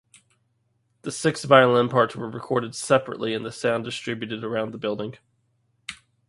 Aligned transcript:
The 1.03 1.11
six 1.11 1.43
violin 1.43 1.87
parts 1.87 2.15
were 2.15 2.27
recorded 2.27 2.73
separately 2.73 3.35
and 3.35 3.45
the 3.45 3.51
sound 3.51 3.83
distributed 3.85 4.43
around 4.43 4.71
the 4.73 4.79
building. 4.79 5.19